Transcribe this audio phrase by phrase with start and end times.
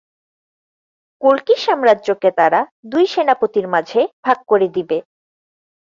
[1.21, 2.53] কল্কি সাম্রাজ্যকে তার
[2.85, 4.97] দুই সেনাপতির মাঝে ভাগ করে দিবে।